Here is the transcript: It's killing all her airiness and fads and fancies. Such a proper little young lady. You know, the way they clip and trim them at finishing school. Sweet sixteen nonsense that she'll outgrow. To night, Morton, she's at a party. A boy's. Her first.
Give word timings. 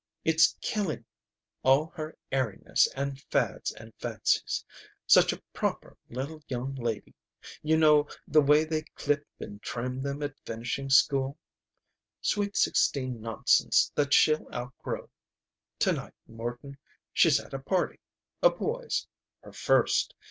It's 0.25 0.57
killing 0.61 1.05
all 1.61 1.91
her 1.95 2.17
airiness 2.31 2.87
and 2.95 3.21
fads 3.29 3.71
and 3.71 3.93
fancies. 3.99 4.65
Such 5.05 5.31
a 5.31 5.43
proper 5.53 5.95
little 6.09 6.41
young 6.47 6.73
lady. 6.73 7.13
You 7.61 7.77
know, 7.77 8.07
the 8.27 8.41
way 8.41 8.63
they 8.63 8.81
clip 8.95 9.27
and 9.39 9.61
trim 9.61 10.01
them 10.01 10.23
at 10.23 10.39
finishing 10.43 10.89
school. 10.89 11.37
Sweet 12.19 12.57
sixteen 12.57 13.21
nonsense 13.21 13.91
that 13.93 14.11
she'll 14.11 14.51
outgrow. 14.51 15.07
To 15.77 15.91
night, 15.91 16.15
Morton, 16.25 16.79
she's 17.13 17.39
at 17.39 17.53
a 17.53 17.59
party. 17.59 17.99
A 18.41 18.49
boy's. 18.49 19.07
Her 19.43 19.51
first. 19.53 20.15